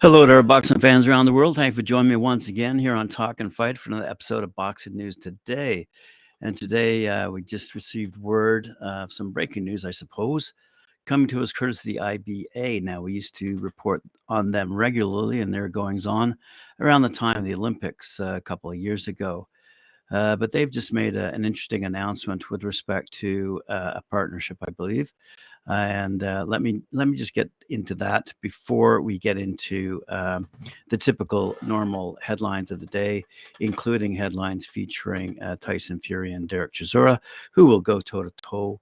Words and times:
Hello 0.00 0.26
to 0.26 0.32
our 0.32 0.42
boxing 0.42 0.80
fans 0.80 1.06
around 1.06 1.26
the 1.26 1.32
world. 1.32 1.54
Thank 1.54 1.72
you 1.72 1.76
for 1.76 1.82
joining 1.82 2.10
me 2.10 2.16
once 2.16 2.48
again 2.48 2.76
here 2.76 2.94
on 2.94 3.06
Talk 3.06 3.38
and 3.38 3.54
Fight 3.54 3.78
for 3.78 3.90
another 3.90 4.08
episode 4.08 4.42
of 4.42 4.52
Boxing 4.56 4.96
News 4.96 5.16
Today. 5.16 5.86
And 6.40 6.58
today 6.58 7.06
uh, 7.06 7.30
we 7.30 7.42
just 7.42 7.76
received 7.76 8.16
word 8.16 8.68
of 8.80 9.12
some 9.12 9.30
breaking 9.30 9.62
news, 9.64 9.84
I 9.84 9.92
suppose, 9.92 10.52
coming 11.06 11.28
to 11.28 11.40
us 11.40 11.52
courtesy 11.52 12.00
of 12.00 12.24
the 12.24 12.48
IBA. 12.56 12.82
Now, 12.82 13.00
we 13.00 13.12
used 13.12 13.36
to 13.36 13.56
report 13.58 14.02
on 14.28 14.50
them 14.50 14.74
regularly 14.74 15.40
and 15.40 15.54
their 15.54 15.68
goings 15.68 16.04
on 16.04 16.36
around 16.80 17.02
the 17.02 17.10
time 17.10 17.36
of 17.36 17.44
the 17.44 17.54
Olympics 17.54 18.18
uh, 18.18 18.34
a 18.34 18.40
couple 18.40 18.72
of 18.72 18.76
years 18.76 19.06
ago. 19.06 19.46
Uh, 20.14 20.36
but 20.36 20.52
they've 20.52 20.70
just 20.70 20.92
made 20.92 21.16
a, 21.16 21.34
an 21.34 21.44
interesting 21.44 21.84
announcement 21.84 22.48
with 22.48 22.62
respect 22.62 23.10
to 23.10 23.60
uh, 23.68 23.94
a 23.96 24.02
partnership, 24.12 24.56
I 24.62 24.70
believe. 24.70 25.12
and 25.66 26.22
uh, 26.22 26.44
let 26.46 26.62
me 26.62 26.82
let 26.92 27.08
me 27.08 27.16
just 27.16 27.34
get 27.34 27.50
into 27.68 27.96
that 27.96 28.32
before 28.40 29.00
we 29.00 29.18
get 29.18 29.38
into 29.38 30.00
um, 30.08 30.48
the 30.88 30.96
typical 30.96 31.56
normal 31.66 32.16
headlines 32.22 32.70
of 32.70 32.78
the 32.78 32.86
day, 32.86 33.24
including 33.58 34.12
headlines 34.12 34.66
featuring 34.66 35.40
uh, 35.42 35.56
Tyson 35.60 35.98
Fury 35.98 36.32
and 36.32 36.48
Derek 36.48 36.74
Chisora, 36.74 37.18
who 37.50 37.66
will 37.66 37.80
go 37.80 38.00
toe 38.00 38.22
to 38.22 38.30
toe 38.40 38.80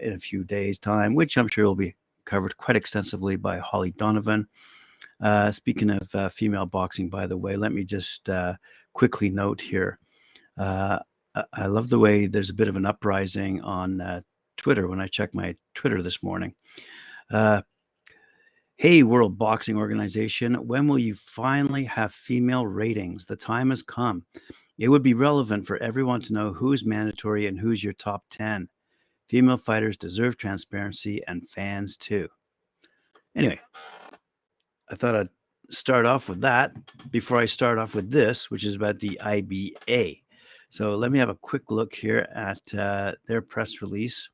in 0.00 0.12
a 0.14 0.18
few 0.18 0.44
days' 0.44 0.78
time, 0.78 1.14
which 1.14 1.36
I'm 1.36 1.48
sure 1.48 1.66
will 1.66 1.74
be 1.74 1.94
covered 2.24 2.56
quite 2.56 2.76
extensively 2.76 3.36
by 3.36 3.58
Holly 3.58 3.90
Donovan. 3.90 4.46
Speaking 5.50 5.90
of 5.90 6.32
female 6.32 6.64
boxing, 6.64 7.10
by 7.10 7.26
the 7.26 7.36
way, 7.36 7.54
let 7.56 7.72
me 7.72 7.84
just 7.84 8.30
quickly 8.94 9.28
note 9.28 9.60
here 9.60 9.98
uh, 10.56 10.98
I 11.52 11.66
love 11.66 11.88
the 11.88 11.98
way 11.98 12.26
there's 12.26 12.50
a 12.50 12.54
bit 12.54 12.68
of 12.68 12.76
an 12.76 12.86
uprising 12.86 13.60
on 13.62 14.00
uh, 14.00 14.20
Twitter 14.56 14.86
when 14.86 15.00
I 15.00 15.08
check 15.08 15.34
my 15.34 15.56
Twitter 15.74 16.02
this 16.02 16.22
morning. 16.22 16.54
Uh, 17.30 17.62
hey, 18.76 19.02
World 19.02 19.36
Boxing 19.36 19.76
Organization, 19.76 20.54
when 20.54 20.86
will 20.86 20.98
you 20.98 21.14
finally 21.14 21.84
have 21.84 22.12
female 22.12 22.66
ratings? 22.66 23.26
The 23.26 23.36
time 23.36 23.70
has 23.70 23.82
come. 23.82 24.24
It 24.78 24.88
would 24.88 25.02
be 25.02 25.14
relevant 25.14 25.66
for 25.66 25.76
everyone 25.78 26.20
to 26.22 26.32
know 26.32 26.52
who's 26.52 26.84
mandatory 26.84 27.46
and 27.46 27.58
who's 27.58 27.82
your 27.82 27.92
top 27.92 28.24
10. 28.30 28.68
Female 29.28 29.56
fighters 29.56 29.96
deserve 29.96 30.36
transparency 30.36 31.22
and 31.26 31.48
fans 31.48 31.96
too. 31.96 32.28
Anyway, 33.34 33.58
I 34.90 34.94
thought 34.94 35.16
I'd 35.16 35.28
start 35.70 36.06
off 36.06 36.28
with 36.28 36.42
that 36.42 36.72
before 37.10 37.38
I 37.38 37.46
start 37.46 37.78
off 37.78 37.94
with 37.94 38.10
this, 38.10 38.50
which 38.50 38.64
is 38.64 38.74
about 38.74 39.00
the 39.00 39.18
IBA. 39.22 40.23
So 40.74 40.96
let 40.96 41.12
me 41.12 41.20
have 41.20 41.28
a 41.28 41.36
quick 41.36 41.70
look 41.70 41.94
here 41.94 42.26
at 42.34 42.74
uh, 42.74 43.12
their 43.28 43.40
press 43.40 43.80
release. 43.80 44.28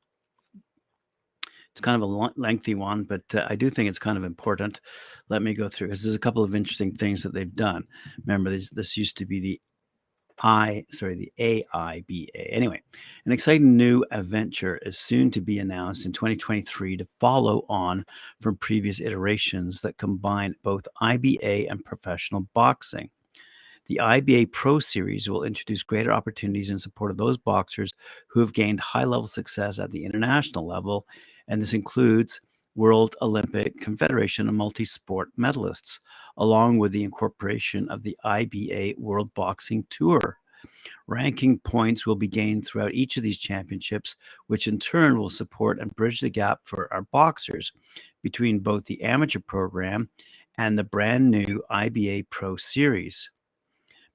It's 1.71 1.83
kind 1.83 2.03
of 2.03 2.09
a 2.09 2.31
lengthy 2.41 2.75
one, 2.75 3.05
but 3.05 3.35
uh, 3.35 3.47
I 3.51 3.57
do 3.57 3.69
think 3.69 3.91
it's 3.91 3.99
kind 3.99 4.17
of 4.17 4.25
important. 4.25 4.81
Let 5.29 5.43
me 5.43 5.53
go 5.53 5.69
through 5.69 5.89
because 5.89 6.03
there's 6.03 6.15
a 6.15 6.19
couple 6.19 6.43
of 6.43 6.55
interesting 6.55 6.95
things 6.95 7.23
that 7.25 7.35
they've 7.35 7.53
done. 7.53 7.85
Remember, 8.25 8.49
this, 8.49 8.71
this 8.71 8.97
used 8.97 9.19
to 9.19 9.27
be 9.27 9.41
the 9.41 9.61
I, 10.43 10.87
sorry, 10.89 11.17
the 11.17 11.33
AIBA. 11.39 12.29
Anyway, 12.35 12.81
an 13.27 13.33
exciting 13.33 13.77
new 13.77 14.03
adventure 14.11 14.79
is 14.79 14.99
soon 14.99 15.31
to 15.33 15.43
be 15.43 15.59
announced 15.59 16.07
in 16.07 16.13
2023 16.13 16.97
to 16.97 17.05
follow 17.05 17.67
on 17.69 18.07
from 18.41 18.57
previous 18.57 18.99
iterations 18.99 19.83
that 19.83 19.99
combine 19.99 20.55
both 20.63 20.89
IBA 21.03 21.71
and 21.71 21.85
professional 21.85 22.49
boxing. 22.55 23.11
The 23.91 23.99
IBA 24.01 24.53
Pro 24.53 24.79
Series 24.79 25.29
will 25.29 25.43
introduce 25.43 25.83
greater 25.83 26.13
opportunities 26.13 26.71
in 26.71 26.79
support 26.79 27.11
of 27.11 27.17
those 27.17 27.37
boxers 27.37 27.93
who 28.29 28.39
have 28.39 28.53
gained 28.53 28.79
high 28.79 29.03
level 29.03 29.27
success 29.27 29.81
at 29.81 29.91
the 29.91 30.05
international 30.05 30.65
level, 30.65 31.09
and 31.49 31.61
this 31.61 31.75
includes 31.75 32.41
World 32.77 33.17
Olympic 33.21 33.81
Confederation 33.81 34.47
and 34.47 34.57
multi 34.57 34.85
sport 34.85 35.31
medalists, 35.37 35.99
along 36.37 36.79
with 36.79 36.93
the 36.93 37.03
incorporation 37.03 37.89
of 37.89 38.05
the 38.05 38.17
IBA 38.25 38.97
World 38.97 39.35
Boxing 39.35 39.85
Tour. 39.91 40.39
Ranking 41.09 41.59
points 41.59 42.07
will 42.07 42.15
be 42.15 42.29
gained 42.29 42.65
throughout 42.65 42.95
each 42.95 43.17
of 43.17 43.25
these 43.25 43.39
championships, 43.39 44.15
which 44.47 44.69
in 44.69 44.79
turn 44.79 45.19
will 45.19 45.29
support 45.29 45.81
and 45.81 45.93
bridge 45.97 46.21
the 46.21 46.31
gap 46.31 46.61
for 46.63 46.89
our 46.95 47.03
boxers 47.11 47.73
between 48.23 48.61
both 48.61 48.85
the 48.85 49.03
amateur 49.03 49.41
program 49.41 50.09
and 50.59 50.79
the 50.79 50.85
brand 50.85 51.29
new 51.29 51.61
IBA 51.73 52.31
Pro 52.31 52.55
Series. 52.55 53.29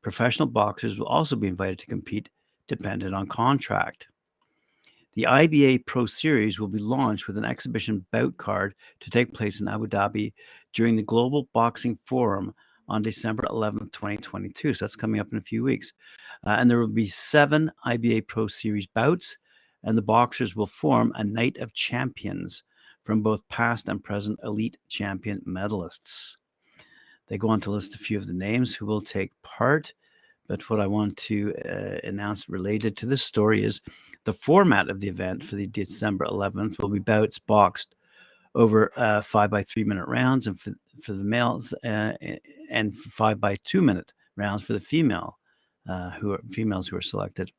Professional 0.06 0.48
boxers 0.48 1.00
will 1.00 1.08
also 1.08 1.36
be 1.36 1.48
invited 1.48 1.80
to 1.80 1.88
compete 1.88 2.30
dependent 2.68 3.16
on 3.16 3.26
contract. 3.26 4.06
The 5.16 5.24
IBA 5.24 5.88
Pro 5.88 6.06
Series 6.06 6.60
will 6.60 6.68
be 6.68 6.78
launched 6.78 7.26
with 7.26 7.40
an 7.40 7.44
exhibition 7.44 8.06
bout 8.12 8.38
card 8.38 8.76
to 9.00 9.10
take 9.10 9.34
place 9.34 9.62
in 9.62 9.68
Abu 9.68 9.88
Dhabi 9.88 10.32
during 10.74 10.96
the 10.96 11.02
Global 11.02 11.50
Boxing 11.54 11.98
Forum 12.06 12.54
on 12.88 13.02
December 13.02 13.48
11th, 13.50 13.94
2022. 13.94 14.76
So 14.76 14.86
that's 14.86 14.96
coming 14.96 15.20
up 15.20 15.32
in 15.32 15.40
a 15.40 15.42
few 15.42 15.64
weeks. 15.64 15.92
Uh, 16.46 16.52
and 16.60 16.70
there 16.70 16.78
will 16.78 16.88
be 16.88 17.08
seven 17.08 17.72
IBA 17.88 18.28
Pro 18.28 18.46
Series 18.46 18.86
bouts, 18.86 19.40
and 19.82 19.98
the 19.98 20.04
boxers 20.04 20.56
will 20.56 20.68
form 20.68 21.14
a 21.16 21.24
night 21.24 21.58
of 21.58 21.74
champions 21.74 22.64
from 23.02 23.24
both 23.24 23.42
past 23.50 23.90
and 23.90 24.04
present 24.04 24.40
elite 24.44 24.78
champion 24.88 25.42
medalists. 25.48 26.38
They 27.28 27.38
go 27.38 27.50
on 27.50 27.62
to 27.62 27.72
list 27.72 27.96
a 27.96 28.00
few 28.00 28.18
of 28.18 28.28
the 28.28 28.34
names 28.34 28.76
who 28.76 28.86
will 28.86 29.02
take 29.02 29.32
part. 29.42 29.94
But 30.48 30.70
what 30.70 30.80
I 30.80 30.88
want 30.88 31.18
to 31.18 31.54
uh, 31.66 32.08
announce 32.08 32.48
related 32.48 32.96
to 32.98 33.06
this 33.06 33.24
story 33.24 33.64
is 33.64 33.82
the 34.26 34.34
format 34.34 34.90
of 34.90 35.00
the 35.00 35.08
event 35.08 35.44
for 35.44 35.56
the 35.56 35.68
December 35.68 36.26
11th 36.26 36.80
will 36.80 36.90
be 36.90 37.00
bouts 37.00 37.40
boxed 37.40 37.96
over 38.54 38.92
uh, 38.96 39.22
five 39.22 39.50
by 39.50 39.64
three 39.64 39.84
minute 39.84 40.08
rounds, 40.08 40.48
and 40.48 40.60
for, 40.60 40.72
for 41.02 41.14
the 41.14 41.24
males, 41.24 41.74
uh, 41.84 42.14
and 42.70 42.96
five 42.96 43.40
by 43.40 43.56
two 43.64 43.82
minute 43.82 44.14
rounds 44.38 44.64
for 44.64 44.74
the 44.74 44.80
female 44.80 45.38
uh, 45.90 46.12
who 46.12 46.32
are 46.32 46.42
females 46.50 46.88
who 46.88 46.96
are 46.96 47.02
selected. 47.02 47.52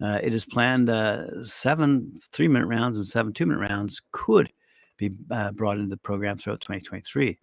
Uh, 0.00 0.18
it 0.22 0.32
is 0.32 0.44
planned 0.44 0.88
uh, 0.88 1.42
seven 1.42 2.12
three 2.32 2.48
minute 2.48 2.66
rounds 2.66 2.96
and 2.96 3.06
seven 3.06 3.32
two 3.32 3.46
minute 3.46 3.60
rounds 3.60 4.02
could 4.12 4.50
be 4.96 5.10
brought 5.52 5.76
into 5.76 5.90
the 5.90 5.96
program 5.98 6.38
throughout 6.38 6.60
2023. 6.60 7.38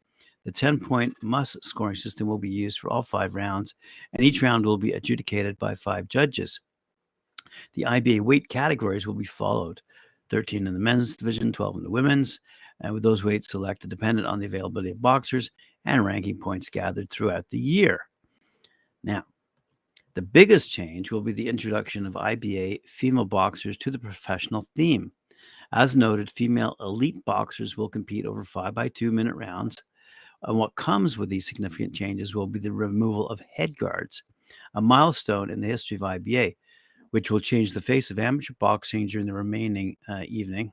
The 0.46 0.52
10 0.52 0.80
point 0.80 1.16
must 1.22 1.64
scoring 1.64 1.96
system 1.96 2.28
will 2.28 2.38
be 2.38 2.50
used 2.50 2.80
for 2.80 2.90
all 2.90 3.02
five 3.02 3.34
rounds, 3.34 3.76
and 4.12 4.24
each 4.24 4.42
round 4.42 4.66
will 4.66 4.78
be 4.78 4.92
adjudicated 4.92 5.58
by 5.58 5.76
five 5.76 6.08
judges. 6.10 6.60
The 7.76 7.84
IBA 7.84 8.22
weight 8.22 8.50
categories 8.50 9.08
will 9.08 9.14
be 9.14 9.24
followed 9.24 9.82
13 10.30 10.68
in 10.68 10.74
the 10.74 10.80
men's 10.80 11.16
division, 11.16 11.54
12 11.54 11.78
in 11.78 11.84
the 11.84 11.90
women's, 11.90 12.42
and 12.82 12.94
with 12.94 13.04
those 13.04 13.24
weights 13.24 13.52
selected 13.52 13.90
dependent 13.90 14.28
on 14.28 14.40
the 14.40 14.46
availability 14.46 14.92
of 14.92 15.02
boxers 15.02 15.50
and 15.86 16.04
ranking 16.04 16.38
points 16.38 16.70
gathered 16.70 17.10
throughout 17.10 17.50
the 17.50 17.60
year. 17.60 18.02
Now, 19.04 19.24
the 20.14 20.22
biggest 20.22 20.70
change 20.70 21.12
will 21.12 21.22
be 21.22 21.32
the 21.32 21.48
introduction 21.48 22.06
of 22.06 22.14
IBA 22.14 22.84
female 22.86 23.26
boxers 23.26 23.78
to 23.78 23.92
the 23.92 24.00
professional 24.00 24.66
theme. 24.76 25.12
As 25.72 25.96
noted, 25.96 26.30
female 26.30 26.76
elite 26.80 27.24
boxers 27.26 27.78
will 27.78 27.90
compete 27.90 28.26
over 28.26 28.44
5 28.44 28.74
by 28.74 28.90
2 28.90 29.12
minute 29.12 29.36
rounds 29.36 29.82
and 30.44 30.58
what 30.58 30.76
comes 30.76 31.18
with 31.18 31.30
these 31.30 31.48
significant 31.48 31.94
changes 31.94 32.36
will 32.36 32.48
be 32.48 32.60
the 32.60 32.72
removal 32.72 33.28
of 33.30 33.42
head 33.54 33.78
guards, 33.78 34.24
a 34.76 34.82
milestone 34.82 35.50
in 35.50 35.62
the 35.62 35.68
history 35.68 35.96
of 35.96 36.02
IBA, 36.02 36.56
which 37.12 37.32
will 37.32 37.40
change 37.40 37.74
the 37.74 37.82
face 37.82 38.12
of 38.12 38.20
amateur 38.20 38.54
boxing 38.60 39.08
during 39.08 39.28
the 39.28 39.34
remaining 39.34 39.96
uh, 40.10 40.24
evening. 40.26 40.72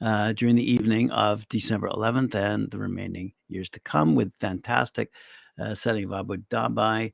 Uh, 0.00 0.32
during 0.32 0.56
the 0.56 0.72
evening 0.72 1.10
of 1.10 1.46
December 1.48 1.88
11th 1.88 2.34
and 2.34 2.70
the 2.70 2.78
remaining 2.78 3.32
years 3.48 3.68
to 3.68 3.80
come, 3.80 4.14
with 4.14 4.32
fantastic 4.34 5.10
uh, 5.60 5.74
setting 5.74 6.04
of 6.04 6.12
Abu 6.12 6.38
Dhabi 6.38 7.12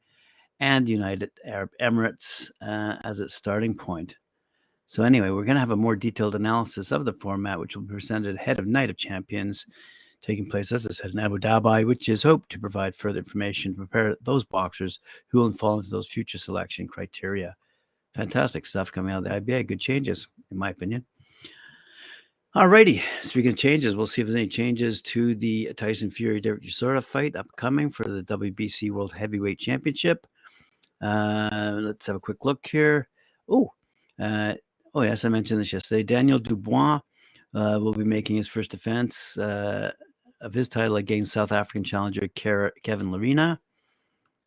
and 0.61 0.89
United 0.89 1.31
Arab 1.45 1.71
Emirates 1.81 2.51
uh, 2.63 2.97
as 3.03 3.21
its 3.21 3.35
starting 3.35 3.75
point. 3.75 4.15
So, 4.87 5.03
anyway, 5.03 5.31
we're 5.31 5.45
going 5.45 5.57
to 5.57 5.61
have 5.61 5.73
a 5.73 5.77
more 5.77 5.97
detailed 5.97 6.37
analysis 6.37 6.93
of 6.93 7.05
the 7.05 7.13
format, 7.13 7.59
which 7.59 7.75
will 7.75 7.83
be 7.83 7.95
presented 7.95 8.37
ahead 8.37 8.61
of 8.61 8.69
Night 8.69 8.91
of 8.91 8.97
Champions 8.97 9.67
taking 10.27 10.49
place, 10.49 10.73
as 10.73 10.87
I 10.87 10.91
said, 10.91 11.13
in 11.13 11.19
Abu 11.21 11.39
Dhabi, 11.39 11.87
which 11.87 12.09
is 12.09 12.23
hoped 12.23 12.51
to 12.51 12.59
provide 12.59 12.97
further 12.97 13.21
information 13.21 13.73
to 13.73 13.79
prepare 13.79 14.17
those 14.23 14.45
boxers 14.45 14.99
who 15.29 15.39
will 15.39 15.53
fall 15.53 15.79
into 15.79 15.91
those 15.91 16.09
future 16.09 16.39
selection 16.39 16.89
criteria. 16.89 17.55
Fantastic 18.15 18.67
stuff 18.67 18.91
coming 18.91 19.13
out 19.13 19.25
of 19.25 19.25
the 19.25 19.41
IBA. 19.41 19.69
Good 19.69 19.81
changes, 19.81 20.29
in 20.51 20.59
my 20.59 20.71
opinion. 20.71 21.05
Alrighty, 22.57 23.03
speaking 23.21 23.51
of 23.51 23.59
changes, 23.59 23.95
we'll 23.95 24.07
see 24.07 24.23
if 24.23 24.29
there's 24.29 24.37
any 24.37 24.49
changes 24.49 25.03
to 25.03 25.35
the 25.35 25.75
Tyson 25.77 26.11
Fury 26.11 26.41
Derek 26.41 26.63
Chisora 26.63 27.05
fight 27.05 27.37
upcoming 27.37 27.91
for 27.91 28.05
the 28.05 28.23
WBC 28.23 28.91
World 28.91 29.13
Heavyweight 29.13 29.59
Championship. 29.59 30.27
Uh, 31.03 31.77
let's 31.83 32.07
have 32.07 32.17
a 32.17 32.21
quick 32.21 32.47
look 32.47 32.67
here. 32.67 33.09
Oh, 33.47 33.71
uh, 34.19 34.55
oh 34.95 35.03
yes, 35.03 35.27
I 35.27 35.29
mentioned 35.29 35.61
this 35.61 35.75
yesterday. 35.75 36.03
Daniel 36.03 36.39
Dubois 36.39 37.01
uh, 37.55 37.79
will 37.79 37.93
be 37.93 38.05
making 38.05 38.37
his 38.37 38.49
first 38.49 38.71
defense 38.71 39.37
uh, 39.37 39.93
of 40.41 40.55
his 40.55 40.69
title 40.69 40.97
against 40.97 41.33
South 41.33 41.53
African 41.53 41.85
challenger 41.85 42.29
Kevin 42.29 43.11
Lerena. 43.11 43.59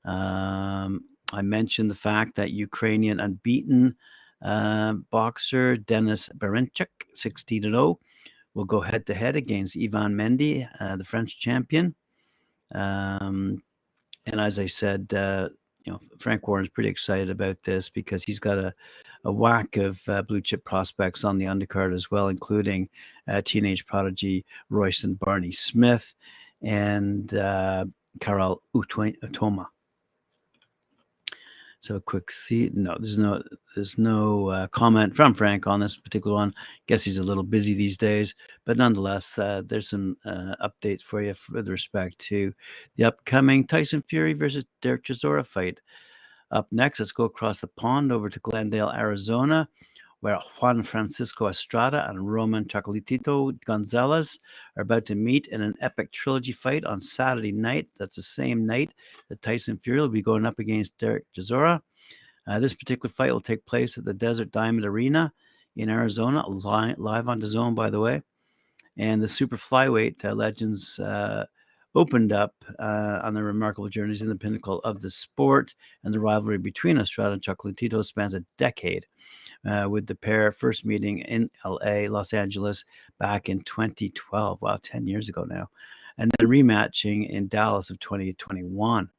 Um, 0.06 1.01
I 1.31 1.41
mentioned 1.41 1.91
the 1.91 1.95
fact 1.95 2.36
that 2.36 2.51
Ukrainian 2.51 3.19
unbeaten 3.19 3.95
Uh, 4.41 4.94
boxer 5.12 5.75
Denis 5.75 6.30
Berinchyk, 6.38 6.88
16 7.13 7.63
0, 7.63 8.00
will 8.53 8.65
go 8.65 8.80
head 8.80 9.06
to 9.06 9.13
head 9.13 9.36
against 9.36 9.75
Yvan 9.75 10.15
Mendy, 10.15 10.68
uh, 10.80 10.95
the 10.95 11.03
French 11.03 11.39
champion. 11.39 11.94
Um, 12.74 13.62
and 14.25 14.39
as 14.39 14.59
I 14.59 14.68
said, 14.68 15.13
uh, 15.13 15.50
you 15.85 15.92
know, 15.92 16.00
Frank 16.19 16.47
Warren's 16.47 16.69
pretty 16.69 16.89
excited 16.89 17.30
about 17.30 17.62
this 17.63 17.89
because 17.89 18.24
he's 18.24 18.39
got 18.39 18.57
a, 18.57 18.74
a 19.25 19.31
whack 19.31 19.77
of 19.77 20.01
uh, 20.07 20.21
blue 20.24 20.42
chip 20.42 20.63
prospects 20.63 21.24
on 21.24 21.38
the 21.38 21.45
undercard 21.45 21.94
as 21.94 22.10
well, 22.10 22.30
including 22.30 22.89
uh, 23.27 23.42
teenage 23.44 23.86
prodigy 23.86 24.45
Royston 24.69 25.16
Barney 25.16 25.51
Smith 25.51 26.13
and 26.62 27.33
uh, 27.33 27.86
Karol 28.19 28.62
Itauma. 28.75 29.68
So 31.81 31.95
a 31.95 32.01
quick 32.01 32.30
see. 32.30 32.69
No, 32.74 32.98
there's 33.00 33.18
no 33.18 33.42
there's 33.74 33.98
no 33.98 34.50
uh, 34.50 34.68
comment 34.68 35.16
from 35.16 35.33
Frank 35.33 35.66
on 35.66 35.80
this 35.80 35.95
particular 35.95 36.36
one. 36.36 36.51
Guess 36.88 37.06
he's 37.06 37.19
a 37.19 37.24
little 37.24 37.44
busy 37.44 37.74
these 37.74 37.98
days, 37.98 38.36
but 38.66 38.75
nonetheless, 38.75 39.39
uh, 39.39 39.62
there's 39.66 39.89
some 39.89 40.18
uh, 40.25 40.56
updates 40.62 41.01
for 41.01 41.21
you 41.21 41.33
with 41.51 41.69
respect 41.69 42.19
to 42.19 42.54
the 42.98 43.06
upcoming 43.06 43.66
Tyson 43.66 44.01
Fury 44.01 44.33
versus 44.33 44.66
Derek 44.81 45.06
Chisora 45.06 45.45
fight. 45.45 45.80
Up 46.51 46.67
next, 46.71 46.99
let's 46.99 47.11
go 47.11 47.25
across 47.25 47.59
the 47.59 47.67
pond 47.67 48.11
over 48.11 48.29
to 48.29 48.39
Glendale, 48.39 48.91
Arizona, 48.91 49.69
where 50.21 50.39
Juan 50.59 50.83
Francisco 50.83 51.47
Estrada 51.47 52.09
and 52.09 52.31
Roman 52.31 52.65
Chocolatito 52.65 53.53
Gonzalez 53.65 54.39
are 54.75 54.81
about 54.81 55.05
to 55.05 55.15
meet 55.15 55.47
in 55.47 55.61
an 55.61 55.75
epic 55.79 56.11
trilogy 56.11 56.51
fight 56.51 56.85
on 56.85 56.99
Saturday 56.99 57.51
night. 57.51 57.87
That's 57.97 58.15
the 58.15 58.23
same 58.23 58.65
night 58.65 58.93
that 59.29 59.41
Tyson 59.41 59.77
Fury 59.77 60.01
will 60.01 60.09
be 60.09 60.21
going 60.21 60.45
up 60.45 60.59
against 60.59 60.97
Derek 60.97 61.25
Chisora. 61.37 61.81
Uh, 62.47 62.59
this 62.59 62.73
particular 62.73 63.09
fight 63.09 63.31
will 63.31 63.41
take 63.41 63.65
place 63.65 63.97
at 63.97 64.05
the 64.05 64.13
Desert 64.13 64.51
Diamond 64.51 64.85
Arena 64.85 65.31
in 65.75 65.89
Arizona, 65.89 66.43
li- 66.49 66.95
live 66.97 67.29
on 67.29 67.39
DAZN, 67.39 67.75
by 67.75 67.89
the 67.89 67.99
way. 67.99 68.23
And 68.97 69.21
the 69.21 69.29
super 69.29 69.55
flyweight 69.55 70.25
uh, 70.25 70.33
legends 70.33 70.99
uh, 70.99 71.45
opened 71.95 72.31
up 72.31 72.53
uh, 72.77 73.19
on 73.24 73.33
their 73.33 73.44
remarkable 73.44 73.89
journeys 73.89 74.21
in 74.21 74.30
the 74.30 74.36
pinnacle 74.36 74.80
of 74.80 75.01
the 75.01 75.09
sport. 75.09 75.75
And 76.03 76.13
the 76.13 76.19
rivalry 76.19 76.57
between 76.57 76.97
Estrada 76.97 77.33
and 77.33 77.41
Chocolatito 77.41 78.03
spans 78.03 78.36
a 78.36 78.45
decade 78.57 79.07
uh, 79.65 79.88
with 79.89 80.07
the 80.07 80.15
pair 80.15 80.51
first 80.51 80.86
meeting 80.86 81.19
in 81.19 81.50
LA, 81.65 82.07
Los 82.09 82.33
Angeles, 82.33 82.86
back 83.19 83.50
in 83.50 83.62
2012. 83.62 84.62
Wow, 84.62 84.80
10 84.81 85.07
years 85.07 85.30
ago 85.30 85.44
now. 85.44 85.69
And 86.18 86.31
then 86.38 86.47
rematching 86.47 87.30
in 87.30 87.47
Dallas 87.47 87.89
of 87.89 88.00
2021. 88.00 89.09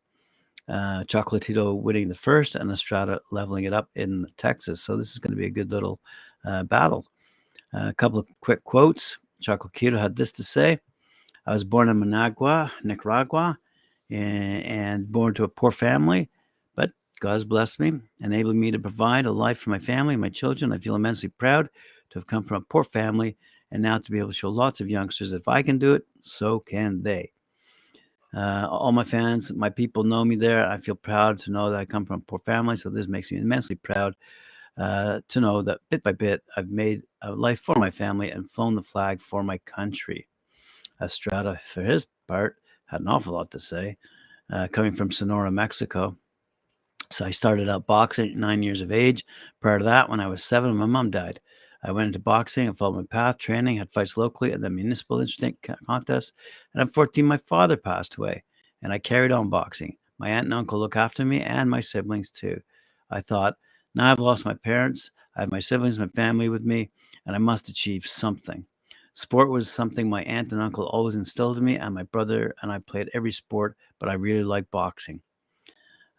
Uh, 0.69 1.03
Chocolatito 1.05 1.75
winning 1.75 2.09
the 2.09 2.15
first 2.15 2.55
and 2.55 2.71
Estrada 2.71 3.21
leveling 3.33 3.65
it 3.65 3.73
up 3.73 3.89
in 3.97 4.25
Texas. 4.37 4.81
So 4.83 4.97
this 4.97 5.11
is 5.11 5.19
going 5.19 5.33
to 5.33 5.37
be 5.37 5.47
a 5.47 5.51
good 5.51 5.73
little 5.73 5.99
uh, 6.45 6.63
battle. 6.65 7.07
Uh, 7.75 7.89
a 7.89 7.95
couple 7.95 8.21
of 8.21 8.27
quick 8.41 8.63
quotes. 8.63 9.19
Chocolatito 9.43 9.99
had 9.99 10.15
this 10.15 10.31
to 10.33 10.45
say 10.45 10.79
I 11.47 11.53
was 11.53 11.65
born 11.65 11.89
in 11.89 11.99
Managua, 11.99 12.73
Nicaragua, 12.85 13.59
and, 14.11 15.11
born 15.11 15.35
to 15.35 15.45
a 15.45 15.49
poor 15.49 15.71
family. 15.71 16.31
But 16.75 16.91
God 17.21 17.33
has 17.33 17.45
blessed 17.45 17.81
me, 17.81 17.93
enabling 18.21 18.61
me 18.61 18.71
to 18.71 18.79
provide 18.79 19.27
a 19.27 19.33
life 19.33 19.59
for 19.59 19.71
my 19.71 19.79
family 19.79 20.15
and 20.15 20.21
my 20.21 20.29
children. 20.29 20.73
I 20.73 20.79
feel 20.79 20.95
immensely 20.95 21.29
proud 21.29 21.69
to 22.11 22.19
have 22.19 22.27
come 22.27 22.43
from 22.43 22.59
a 22.59 22.67
poor 22.67 22.85
family 22.85 23.37
and 23.71 23.83
now 23.83 23.99
to 23.99 24.11
be 24.11 24.19
able 24.19 24.31
to 24.31 24.35
show 24.35 24.51
lots 24.51 24.81
of 24.81 24.91
youngsters 24.91 25.33
if 25.33 25.47
I 25.47 25.63
can 25.63 25.79
do 25.79 25.95
it, 25.95 26.05
so 26.21 26.59
can 26.61 27.03
they. 27.03 27.33
Uh, 28.35 28.67
all 28.71 28.93
my 28.93 29.05
fans, 29.05 29.53
my 29.53 29.71
people 29.71 30.05
know 30.05 30.25
me 30.25 30.37
there. 30.37 30.65
I 30.65 30.79
feel 30.79 30.95
proud 30.95 31.39
to 31.41 31.51
know 31.51 31.71
that 31.71 31.81
I 31.81 31.85
come 31.85 32.05
from 32.05 32.21
a 32.21 32.25
poor 32.25 32.39
family, 32.39 32.77
so 32.77 32.91
this 32.91 33.09
makes 33.09 33.31
me 33.31 33.39
immensely 33.39 33.77
proud 33.77 34.15
uh, 34.77 35.21
to 35.29 35.41
know 35.41 35.63
that 35.63 35.81
bit 35.91 36.03
by 36.03 36.13
bit 36.13 36.43
I've 36.57 36.71
made 36.71 37.03
a 37.23 37.33
life 37.33 37.61
for 37.61 37.75
my 37.77 37.91
family 37.91 38.31
and 38.31 38.51
flown 38.51 38.75
the 38.75 38.83
flag 38.83 39.21
for 39.21 39.43
my 39.43 39.59
country. 39.59 40.27
Estrada, 41.01 41.59
for 41.63 41.83
his 41.83 42.07
part, 42.29 42.57
had 42.87 43.01
an 43.01 43.09
awful 43.09 43.35
lot 43.35 43.51
to 43.53 43.61
say. 43.61 43.97
Uh, 44.51 44.67
coming 44.73 44.93
from 44.93 45.13
Sonora, 45.13 45.51
Mexico, 45.51 46.17
so 47.13 47.27
I 47.27 47.33
started 47.33 47.69
out 47.69 47.89
boxing 47.89 48.31
at 48.31 48.37
nine 48.37 48.63
years 48.63 48.81
of 48.81 48.93
age. 48.93 49.25
Prior 49.61 49.81
to 49.81 49.85
that, 49.85 50.09
when 50.09 50.21
I 50.21 50.29
was 50.29 50.45
seven, 50.45 50.77
my 50.77 50.87
mom 50.87 51.11
died. 51.11 51.41
I 51.83 51.91
went 51.91 52.09
into 52.09 52.21
boxing 52.21 52.69
and 52.69 52.79
followed 52.79 52.97
my 52.97 53.03
path, 53.11 53.39
training, 53.39 53.79
had 53.79 53.91
fights 53.91 54.17
locally 54.17 54.53
at 54.53 54.61
the 54.61 54.71
municipal 54.71 55.21
instant 55.21 55.57
contest. 55.87 56.35
And 56.73 56.83
at 56.83 56.95
14, 56.95 57.25
my 57.25 57.39
father 57.39 57.77
passed 57.77 58.17
away, 58.17 58.45
and 58.81 58.93
I 58.93 58.99
carried 58.99 59.33
on 59.33 59.49
boxing. 59.49 59.97
My 60.19 60.31
aunt 60.31 60.45
and 60.45 60.55
uncle 60.55 60.79
look 60.79 60.95
after 60.95 61.25
me 61.25 61.41
and 61.41 61.69
my 61.69 61.81
siblings 61.81 62.31
too. 62.31 62.61
I 63.11 63.23
thought, 63.23 63.57
now 63.95 64.13
I've 64.13 64.21
lost 64.21 64.45
my 64.45 64.55
parents, 64.55 65.11
I 65.37 65.41
have 65.41 65.51
my 65.51 65.59
siblings, 65.59 65.99
my 65.99 66.09
family 66.09 66.49
with 66.49 66.63
me, 66.63 66.91
and 67.27 67.35
I 67.35 67.39
must 67.39 67.69
achieve 67.69 68.07
something. 68.07 68.67
Sport 69.13 69.51
was 69.51 69.71
something 69.71 70.09
my 70.09 70.23
aunt 70.23 70.53
and 70.53 70.61
uncle 70.61 70.87
always 70.87 71.17
instilled 71.17 71.59
in 71.59 71.65
me, 71.65 71.77
and 71.77 71.95
my 71.95 72.05
brother 72.05 72.55
and 72.63 72.71
I 72.71 72.79
played 72.79 73.11
every 73.13 73.33
sport, 73.33 73.77
but 73.99 74.09
I 74.09 74.15
really 74.15 74.45
liked 74.45 74.71
boxing. 74.71 75.21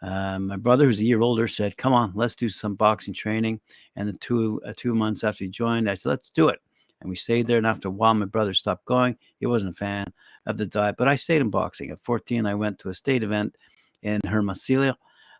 Um, 0.01 0.47
my 0.47 0.57
brother, 0.57 0.85
who's 0.85 0.99
a 0.99 1.03
year 1.03 1.21
older, 1.21 1.47
said, 1.47 1.77
"Come 1.77 1.93
on, 1.93 2.11
let's 2.15 2.35
do 2.35 2.49
some 2.49 2.75
boxing 2.75 3.13
training." 3.13 3.61
And 3.95 4.07
the 4.09 4.13
two 4.13 4.61
uh, 4.65 4.73
two 4.75 4.95
months 4.95 5.23
after 5.23 5.45
he 5.45 5.49
joined, 5.49 5.89
I 5.89 5.93
said, 5.93 6.09
"Let's 6.09 6.29
do 6.31 6.49
it." 6.49 6.59
And 7.01 7.09
we 7.09 7.15
stayed 7.15 7.47
there. 7.47 7.57
And 7.57 7.67
after 7.67 7.87
a 7.87 7.91
while, 7.91 8.13
my 8.13 8.25
brother 8.25 8.53
stopped 8.53 8.85
going. 8.85 9.17
He 9.39 9.45
wasn't 9.45 9.73
a 9.75 9.77
fan 9.77 10.05
of 10.45 10.57
the 10.57 10.65
diet, 10.65 10.95
but 10.97 11.07
I 11.07 11.15
stayed 11.15 11.41
in 11.41 11.49
boxing. 11.49 11.91
At 11.91 11.99
14, 11.99 12.45
I 12.45 12.55
went 12.55 12.79
to 12.79 12.89
a 12.89 12.93
state 12.93 13.23
event 13.23 13.55
in 14.03 14.21
Hermosillo. 14.25 14.95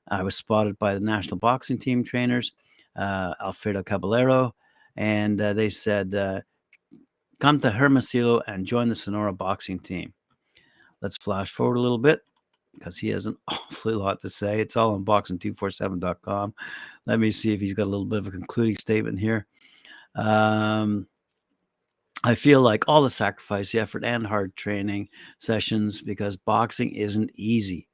I 0.08 0.24
was 0.24 0.36
spotted 0.36 0.78
by 0.80 0.94
the 0.94 1.00
national 1.00 1.38
boxing 1.38 1.78
team 1.78 2.04
trainers, 2.04 2.54
uh, 2.96 3.36
Alfredo 3.40 3.84
Caballero, 3.84 4.56
and 4.96 5.40
uh, 5.40 5.54
they 5.54 5.70
said, 5.70 6.16
uh, 6.16 6.42
"Come 7.42 7.60
to 7.60 7.72
Hermosillo 7.72 8.42
and 8.48 8.66
join 8.66 8.88
the 8.88 8.96
Sonora 8.96 9.34
boxing 9.34 9.80
team." 9.80 10.14
Let's 11.02 11.18
flash 11.18 11.52
forward 11.52 11.76
a 11.76 11.82
little 11.82 11.98
bit 11.98 12.22
because 12.74 12.98
he 12.98 13.10
has 13.10 13.26
an 13.26 13.38
awfully 13.50 13.96
lot 13.96 14.22
to 14.22 14.30
say. 14.30 14.62
It's 14.62 14.78
all 14.78 14.94
on 14.94 15.04
boxing247.com. 15.04 16.54
Let 17.06 17.20
me 17.20 17.32
see 17.32 17.54
if 17.54 17.60
he's 17.60 17.74
got 17.74 17.84
a 17.84 17.92
little 17.92 18.06
bit 18.06 18.20
of 18.20 18.28
a 18.28 18.32
concluding 18.32 18.78
statement 18.78 19.20
here. 19.20 19.48
Um, 20.16 21.08
I 22.24 22.36
feel 22.36 22.62
like 22.62 22.88
all 22.88 23.02
the 23.02 23.10
sacrifice, 23.10 23.72
the 23.72 23.80
effort, 23.80 24.06
and 24.06 24.26
hard 24.26 24.56
training 24.56 25.10
sessions 25.40 26.02
because 26.02 26.36
boxing 26.36 26.92
isn't 26.92 27.32
easy. 27.36 27.88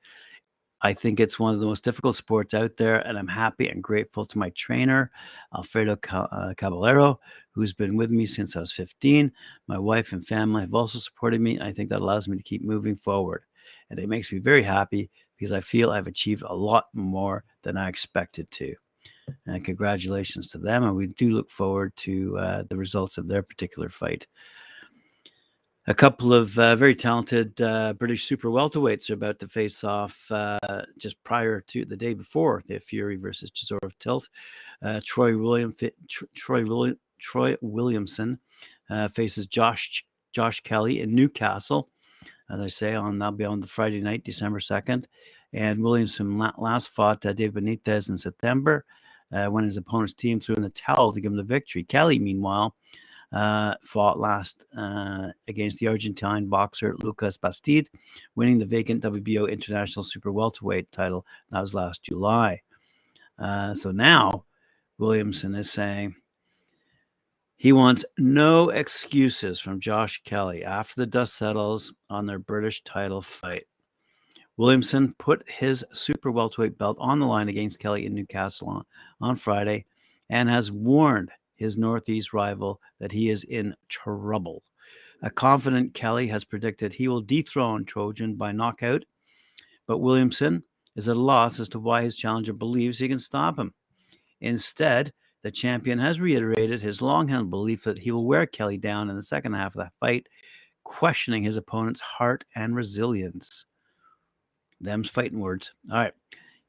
I 0.81 0.93
think 0.93 1.19
it's 1.19 1.39
one 1.39 1.53
of 1.53 1.59
the 1.59 1.65
most 1.65 1.83
difficult 1.83 2.15
sports 2.15 2.53
out 2.53 2.77
there, 2.77 2.99
and 2.99 3.17
I'm 3.17 3.27
happy 3.27 3.67
and 3.67 3.81
grateful 3.81 4.25
to 4.25 4.37
my 4.37 4.51
trainer, 4.51 5.11
Alfredo 5.55 5.97
uh, 6.11 6.53
Caballero, 6.55 7.19
who's 7.51 7.73
been 7.73 7.97
with 7.97 8.11
me 8.11 8.27
since 8.27 8.55
I 8.55 8.59
was 8.59 8.71
15. 8.71 9.31
My 9.67 9.79
wife 9.79 10.13
and 10.13 10.25
family 10.25 10.61
have 10.61 10.75
also 10.75 10.99
supported 10.99 11.41
me. 11.41 11.55
And 11.55 11.63
I 11.63 11.73
think 11.73 11.89
that 11.89 12.01
allows 12.01 12.27
me 12.27 12.37
to 12.37 12.43
keep 12.43 12.63
moving 12.63 12.95
forward 12.95 13.43
and 13.89 13.99
it 13.99 14.09
makes 14.09 14.31
me 14.31 14.39
very 14.39 14.63
happy 14.63 15.09
because 15.37 15.51
I 15.51 15.59
feel 15.59 15.91
I've 15.91 16.07
achieved 16.07 16.43
a 16.43 16.55
lot 16.55 16.85
more 16.93 17.43
than 17.63 17.77
I 17.77 17.89
expected 17.89 18.49
to. 18.51 18.75
And 19.45 19.63
congratulations 19.63 20.49
to 20.51 20.57
them, 20.57 20.83
and 20.83 20.95
we 20.95 21.07
do 21.07 21.31
look 21.31 21.49
forward 21.49 21.95
to 21.97 22.37
uh, 22.37 22.63
the 22.69 22.77
results 22.77 23.17
of 23.17 23.27
their 23.27 23.43
particular 23.43 23.89
fight. 23.89 24.25
A 25.89 25.93
couple 25.93 26.33
of 26.33 26.59
uh, 26.59 26.75
very 26.75 26.93
talented 26.93 27.61
uh, 27.61 27.93
British 27.93 28.25
super 28.25 28.49
welterweights 28.49 29.09
are 29.09 29.13
about 29.13 29.39
to 29.39 29.47
face 29.47 29.85
off 29.85 30.29
uh, 30.29 30.59
just 30.97 31.23
prior 31.23 31.61
to 31.61 31.85
the 31.85 31.95
day 31.95 32.13
before 32.13 32.61
the 32.67 32.77
Fury 32.77 33.15
versus 33.15 33.49
Chisora 33.49 33.89
Tilt. 33.97 34.27
Uh, 34.81 34.99
Troy 35.05 35.37
William 35.37 35.73
Troy 36.35 36.65
William, 36.65 36.99
Troy 37.19 37.55
Williamson 37.61 38.37
uh, 38.89 39.07
faces 39.07 39.47
Josh 39.47 40.05
Josh 40.33 40.59
Kelly 40.59 40.99
in 40.99 41.15
Newcastle 41.15 41.89
as 42.49 42.59
I 42.59 42.67
say, 42.67 42.93
on 42.93 43.19
that'll 43.19 43.37
be 43.37 43.45
on 43.45 43.61
the 43.61 43.67
Friday 43.67 44.01
night, 44.01 44.25
December 44.25 44.59
2nd. 44.59 45.05
And 45.53 45.81
Williamson 45.81 46.37
last 46.57 46.89
fought 46.89 47.25
uh, 47.25 47.31
Dave 47.31 47.53
Benitez 47.53 48.09
in 48.09 48.17
September 48.17 48.85
when 49.29 49.63
his 49.63 49.77
opponent's 49.77 50.13
team 50.13 50.39
threw 50.41 50.55
in 50.55 50.63
the 50.63 50.69
towel 50.69 51.13
to 51.13 51.21
give 51.21 51.31
him 51.31 51.37
the 51.37 51.43
victory. 51.43 51.83
Kelly, 51.83 52.19
meanwhile, 52.19 52.75
uh, 53.31 53.75
fought 53.81 54.19
last 54.19 54.65
uh, 54.77 55.29
against 55.47 55.79
the 55.79 55.87
Argentine 55.87 56.47
boxer 56.47 56.95
Lucas 57.01 57.37
Bastida, 57.37 57.87
winning 58.35 58.57
the 58.57 58.65
vacant 58.65 59.03
WBO 59.03 59.49
International 59.49 60.03
Super 60.03 60.31
Welterweight 60.31 60.91
title. 60.91 61.25
That 61.51 61.61
was 61.61 61.73
last 61.73 62.03
July. 62.03 62.61
Uh, 63.37 63.73
so 63.73 63.91
now 63.91 64.45
Williamson 64.97 65.55
is 65.55 65.71
saying, 65.71 66.15
he 67.59 67.73
wants 67.73 68.05
no 68.19 68.69
excuses 68.69 69.59
from 69.59 69.79
Josh 69.79 70.21
Kelly 70.23 70.63
after 70.63 70.93
the 70.95 71.07
dust 71.07 71.35
settles 71.35 71.91
on 72.07 72.27
their 72.27 72.37
British 72.37 72.83
title 72.83 73.21
fight. 73.21 73.65
Williamson 74.57 75.15
put 75.17 75.43
his 75.49 75.83
super 75.91 76.31
welterweight 76.31 76.77
belt 76.77 76.97
on 76.99 77.19
the 77.19 77.25
line 77.25 77.49
against 77.49 77.79
Kelly 77.79 78.05
in 78.05 78.13
Newcastle 78.13 78.69
on, 78.69 78.85
on 79.21 79.35
Friday 79.35 79.85
and 80.29 80.49
has 80.49 80.71
warned 80.71 81.31
his 81.57 81.77
Northeast 81.77 82.33
rival 82.33 82.79
that 82.99 83.11
he 83.11 83.29
is 83.29 83.43
in 83.43 83.75
trouble. 83.89 84.63
A 85.21 85.29
confident 85.29 85.93
Kelly 85.93 86.27
has 86.27 86.43
predicted 86.43 86.93
he 86.93 87.07
will 87.07 87.21
dethrone 87.21 87.83
Trojan 87.83 88.35
by 88.35 88.51
knockout, 88.51 89.03
but 89.87 89.97
Williamson 89.97 90.63
is 90.95 91.09
at 91.09 91.17
a 91.17 91.21
loss 91.21 91.59
as 91.59 91.69
to 91.69 91.79
why 91.79 92.03
his 92.03 92.15
challenger 92.15 92.53
believes 92.53 92.99
he 92.99 93.07
can 93.07 93.19
stop 93.19 93.57
him. 93.57 93.73
Instead, 94.41 95.11
the 95.43 95.51
champion 95.51 95.99
has 95.99 96.19
reiterated 96.19 96.81
his 96.81 97.01
long 97.01 97.27
held 97.27 97.49
belief 97.49 97.83
that 97.83 97.99
he 97.99 98.11
will 98.11 98.25
wear 98.25 98.45
Kelly 98.45 98.77
down 98.77 99.09
in 99.09 99.15
the 99.15 99.23
second 99.23 99.53
half 99.53 99.75
of 99.75 99.81
that 99.81 99.93
fight, 99.99 100.27
questioning 100.83 101.43
his 101.43 101.57
opponent's 101.57 102.01
heart 102.01 102.43
and 102.55 102.75
resilience. 102.75 103.65
Them's 104.79 105.09
fighting 105.09 105.39
words. 105.39 105.71
All 105.91 105.97
right. 105.97 106.13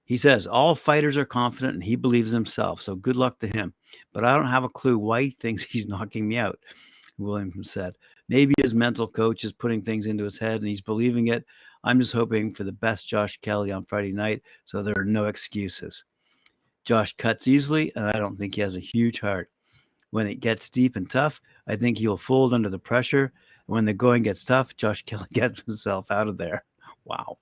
He 0.09 0.17
says 0.17 0.47
all 0.47 0.75
fighters 0.75 1.19
are 1.19 1.27
confident 1.27 1.75
and 1.75 1.85
he 1.85 1.95
believes 1.95 2.31
himself. 2.31 2.81
So 2.81 2.95
good 2.97 3.17
luck 3.17 3.39
to 3.41 3.47
him. 3.47 3.75
But 4.15 4.25
I 4.25 4.35
don't 4.35 4.47
have 4.47 4.65
a 4.65 4.69
clue 4.71 4.99
why 4.99 5.25
he 5.25 5.37
thinks 5.39 5.63
he's 5.65 5.87
knocking 5.87 6.27
me 6.27 6.39
out, 6.39 6.59
Williamson 7.19 7.63
said. 7.63 7.95
Maybe 8.27 8.55
his 8.59 8.73
mental 8.73 9.07
coach 9.07 9.45
is 9.45 9.53
putting 9.53 9.83
things 9.83 10.07
into 10.07 10.25
his 10.25 10.39
head 10.39 10.61
and 10.61 10.69
he's 10.69 10.81
believing 10.81 11.27
it. 11.27 11.45
I'm 11.85 12.01
just 12.01 12.15
hoping 12.15 12.51
for 12.55 12.65
the 12.65 12.73
best 12.73 13.07
Josh 13.07 13.39
Kelly 13.43 13.71
on 13.71 13.85
Friday 13.85 14.13
night 14.13 14.43
so 14.65 14.83
there 14.83 14.97
are 14.97 15.05
no 15.05 15.27
excuses. 15.27 16.05
Josh 16.85 17.15
cuts 17.17 17.47
easily, 17.47 17.93
and 17.95 18.07
I 18.07 18.13
don't 18.13 18.37
think 18.37 18.55
he 18.55 18.63
has 18.63 18.77
a 18.77 18.81
huge 18.81 19.21
heart. 19.21 19.51
When 20.09 20.27
it 20.27 20.41
gets 20.41 20.71
deep 20.71 20.97
and 20.97 21.09
tough, 21.09 21.39
I 21.67 21.77
think 21.77 21.99
he'll 21.99 22.17
fold 22.17 22.55
under 22.55 22.71
the 22.71 22.79
pressure. 22.79 23.35
When 23.67 23.85
the 23.85 23.93
going 23.93 24.23
gets 24.23 24.43
tough, 24.43 24.75
Josh 24.75 25.03
Kelly 25.07 25.27
gets 25.35 25.61
himself 25.61 26.11
out 26.11 26.29
of 26.29 26.39
there. 26.39 26.65
Wow. 27.05 27.37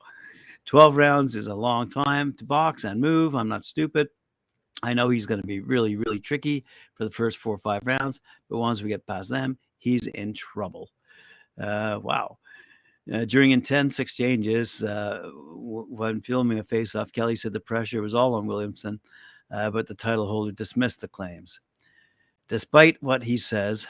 12 0.66 0.96
rounds 0.96 1.36
is 1.36 1.46
a 1.46 1.54
long 1.54 1.88
time 1.88 2.32
to 2.34 2.44
box 2.44 2.84
and 2.84 3.00
move. 3.00 3.34
I'm 3.34 3.48
not 3.48 3.64
stupid. 3.64 4.08
I 4.82 4.94
know 4.94 5.08
he's 5.08 5.26
going 5.26 5.40
to 5.40 5.46
be 5.46 5.60
really, 5.60 5.96
really 5.96 6.18
tricky 6.18 6.64
for 6.94 7.04
the 7.04 7.10
first 7.10 7.38
four 7.38 7.54
or 7.54 7.58
five 7.58 7.86
rounds, 7.86 8.20
but 8.50 8.58
once 8.58 8.82
we 8.82 8.88
get 8.88 9.06
past 9.06 9.30
them, 9.30 9.58
he's 9.78 10.06
in 10.08 10.34
trouble. 10.34 10.90
Uh, 11.58 11.98
wow. 12.02 12.38
Uh, 13.12 13.24
during 13.24 13.52
intense 13.52 14.00
exchanges, 14.00 14.82
uh, 14.82 15.20
w- 15.22 15.86
when 15.88 16.20
filming 16.20 16.58
a 16.58 16.64
face-off, 16.64 17.12
Kelly 17.12 17.36
said 17.36 17.52
the 17.52 17.60
pressure 17.60 18.02
was 18.02 18.14
all 18.14 18.34
on 18.34 18.46
Williamson, 18.46 19.00
uh, 19.52 19.70
but 19.70 19.86
the 19.86 19.94
title 19.94 20.26
holder 20.26 20.52
dismissed 20.52 21.00
the 21.00 21.08
claims. 21.08 21.60
Despite 22.48 23.00
what 23.02 23.22
he 23.22 23.36
says, 23.36 23.86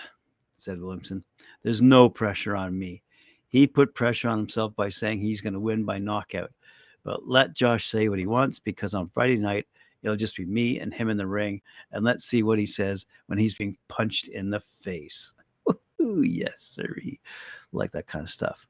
said 0.59 0.81
Williamson, 0.81 1.25
there's 1.63 1.81
no 1.81 2.11
pressure 2.11 2.55
on 2.55 2.79
me. 2.79 3.03
He 3.49 3.67
put 3.67 3.95
pressure 3.95 4.29
on 4.29 4.39
himself 4.39 4.77
by 4.77 4.91
saying 4.91 5.19
he's 5.19 5.41
going 5.41 5.55
to 5.55 5.61
win 5.61 5.85
by 5.85 5.99
knockout. 5.99 6.51
But 7.07 7.29
let 7.29 7.55
Josh 7.55 7.87
say 7.87 8.09
what 8.09 8.19
he 8.19 8.27
wants 8.27 8.59
because 8.59 8.93
on 8.93 9.09
Friday 9.11 9.37
night, 9.37 9.69
it'll 10.03 10.17
just 10.17 10.37
be 10.37 10.45
me 10.45 10.81
and 10.81 10.93
him 10.93 11.09
in 11.09 11.17
the 11.17 11.27
ring. 11.27 11.63
And 11.93 12.05
let's 12.05 12.25
see 12.25 12.43
what 12.43 12.59
he 12.59 12.67
says 12.67 13.07
when 13.27 13.39
he's 13.39 13.55
being 13.55 13.79
punched 13.87 14.27
in 14.27 14.51
the 14.51 14.59
face. 14.59 15.33
Ooh, 16.03 16.23
yes, 16.23 16.55
sir. 16.59 16.97
Like 17.71 17.93
that 17.93 18.09
kind 18.09 18.25
of 18.25 18.31
stuff. 18.31 18.67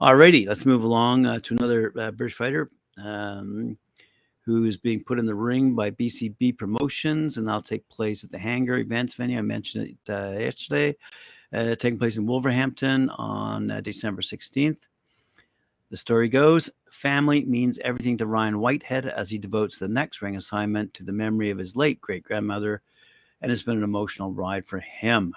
Alrighty, 0.00 0.48
let's 0.48 0.64
move 0.64 0.82
along 0.82 1.26
uh, 1.26 1.40
to 1.40 1.54
another 1.54 1.92
uh, 1.98 2.10
British 2.10 2.36
fighter 2.36 2.70
um, 2.96 3.76
who 4.46 4.64
is 4.64 4.78
being 4.78 5.04
put 5.04 5.18
in 5.18 5.26
the 5.26 5.34
ring 5.34 5.74
by 5.74 5.90
BCB 5.90 6.56
Promotions, 6.56 7.36
and 7.36 7.46
that'll 7.46 7.60
take 7.60 7.86
place 7.90 8.24
at 8.24 8.32
the 8.32 8.38
Hangar 8.38 8.78
Events 8.78 9.14
venue. 9.14 9.38
I 9.38 9.42
mentioned 9.42 9.88
it 9.88 10.10
uh, 10.10 10.38
yesterday, 10.38 10.96
uh, 11.52 11.74
taking 11.74 11.98
place 11.98 12.16
in 12.16 12.24
Wolverhampton 12.24 13.10
on 13.10 13.70
uh, 13.70 13.82
December 13.82 14.22
16th. 14.22 14.86
The 15.94 15.98
story 15.98 16.28
goes 16.28 16.70
family 16.90 17.44
means 17.44 17.78
everything 17.78 18.16
to 18.16 18.26
Ryan 18.26 18.58
Whitehead 18.58 19.06
as 19.06 19.30
he 19.30 19.38
devotes 19.38 19.78
the 19.78 19.86
next 19.86 20.22
ring 20.22 20.34
assignment 20.34 20.92
to 20.94 21.04
the 21.04 21.12
memory 21.12 21.50
of 21.50 21.58
his 21.58 21.76
late 21.76 22.00
great 22.00 22.24
grandmother, 22.24 22.82
and 23.40 23.52
it's 23.52 23.62
been 23.62 23.76
an 23.76 23.84
emotional 23.84 24.32
ride 24.32 24.66
for 24.66 24.80
him. 24.80 25.36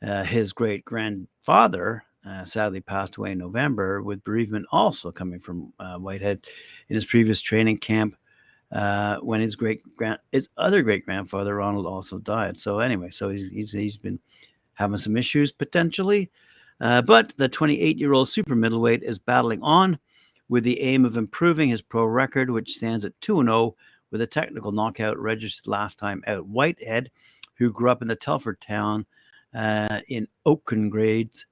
Uh, 0.00 0.22
his 0.22 0.52
great 0.52 0.84
grandfather 0.84 2.04
uh, 2.24 2.44
sadly 2.44 2.80
passed 2.80 3.16
away 3.16 3.32
in 3.32 3.38
November, 3.38 4.02
with 4.02 4.22
bereavement 4.22 4.66
also 4.70 5.10
coming 5.10 5.40
from 5.40 5.72
uh, 5.80 5.96
Whitehead 5.96 6.46
in 6.88 6.94
his 6.94 7.04
previous 7.04 7.40
training 7.40 7.78
camp 7.78 8.14
uh, 8.70 9.16
when 9.16 9.40
his 9.40 9.56
great 9.56 9.82
grand 9.96 10.20
his 10.30 10.48
other 10.58 10.80
great 10.80 11.04
grandfather 11.04 11.56
Ronald 11.56 11.86
also 11.86 12.20
died. 12.20 12.60
So 12.60 12.78
anyway, 12.78 13.10
so 13.10 13.30
he's 13.30 13.48
he's, 13.48 13.72
he's 13.72 13.98
been 13.98 14.20
having 14.74 14.96
some 14.96 15.16
issues 15.16 15.50
potentially, 15.50 16.30
uh, 16.80 17.02
but 17.02 17.36
the 17.36 17.48
28 17.48 17.98
year 17.98 18.12
old 18.12 18.28
super 18.28 18.54
middleweight 18.54 19.02
is 19.02 19.18
battling 19.18 19.62
on 19.62 19.98
with 20.48 20.64
the 20.64 20.80
aim 20.80 21.04
of 21.04 21.16
improving 21.16 21.68
his 21.68 21.82
pro 21.82 22.04
record, 22.04 22.50
which 22.50 22.74
stands 22.74 23.04
at 23.04 23.18
2 23.20 23.42
0 23.42 23.76
with 24.10 24.20
a 24.20 24.26
technical 24.26 24.72
knockout 24.72 25.18
registered 25.18 25.66
last 25.66 25.98
time 25.98 26.22
out. 26.26 26.46
Whitehead, 26.46 27.10
who 27.54 27.70
grew 27.70 27.90
up 27.90 28.02
in 28.02 28.08
the 28.08 28.16
Telford 28.16 28.60
town 28.60 29.06
uh, 29.54 30.00
in 30.08 30.26
Oakengates, 30.46 31.44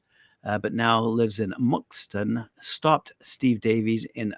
uh, 0.44 0.58
but 0.58 0.72
now 0.72 1.02
lives 1.02 1.40
in 1.40 1.52
Muxton, 1.60 2.48
stopped 2.60 3.12
Steve 3.20 3.60
Davies 3.60 4.06
in 4.14 4.34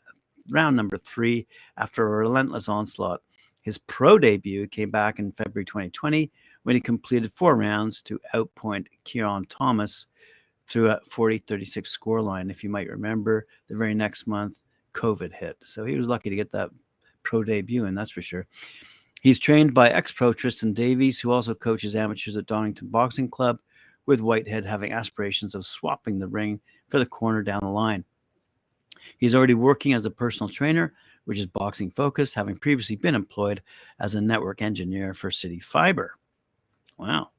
round 0.51 0.77
number 0.77 0.99
three 0.99 1.47
after 1.77 2.05
a 2.07 2.19
relentless 2.19 2.69
onslaught. 2.69 3.23
His 3.63 3.79
pro 3.79 4.19
debut 4.19 4.67
came 4.67 4.91
back 4.91 5.19
in 5.19 5.33
February 5.33 5.67
2020 5.67 6.31
when 6.63 6.75
he 6.75 6.81
completed 6.81 7.33
four 7.33 7.57
rounds 7.57 8.03
to 8.03 8.19
outpoint 8.35 8.87
Kieran 9.05 9.45
Thomas 9.45 10.07
through 10.71 10.89
a 10.89 11.01
40 11.11 11.39
36 11.39 11.99
scoreline. 11.99 12.51
If 12.51 12.63
you 12.63 12.71
might 12.71 12.89
remember, 12.89 13.47
the 13.69 13.77
very 13.77 13.93
next 13.93 14.27
month, 14.27 14.59
COVID 14.95 15.33
hit. 15.33 15.59
So 15.65 15.85
he 15.85 15.99
was 15.99 16.09
lucky 16.09 16.31
to 16.31 16.37
get 16.37 16.53
that 16.53 16.71
pro 17.25 17.43
debut, 17.43 17.87
and 17.87 17.99
that's 17.99 18.13
for 18.13 18.23
sure. 18.23 18.47
He's 19.21 19.39
trained 19.39 19.75
by 19.75 19.91
ex 19.91 20.13
pro 20.13 20.33
Tristan 20.33 20.73
Davies, 20.73 21.21
who 21.21 21.33
also 21.33 21.55
coaches 21.55 21.97
amateurs 21.97 22.37
at 22.37 22.47
Donington 22.47 22.89
Boxing 22.89 23.29
Club 23.29 23.59
with 24.07 24.21
Whitehead 24.21 24.65
having 24.65 24.93
aspirations 24.93 25.55
of 25.55 25.67
swapping 25.67 26.19
the 26.19 26.29
ring 26.29 26.61
for 26.89 26.99
the 26.99 27.07
corner 27.07 27.43
down 27.43 27.61
the 27.63 27.69
line. 27.69 28.05
He's 29.19 29.35
already 29.35 29.55
working 29.55 29.93
as 29.93 30.07
a 30.07 30.11
personal 30.11 30.49
trainer, 30.49 30.95
which 31.25 31.39
is 31.39 31.47
boxing 31.47 31.91
focused, 31.91 32.35
having 32.35 32.57
previously 32.57 32.97
been 32.97 33.15
employed 33.15 33.61
as 33.99 34.15
a 34.15 34.21
network 34.21 34.63
engineer 34.63 35.13
for 35.13 35.31
City 35.31 35.59
Fiber. 35.59 36.15
Wow. 36.97 37.31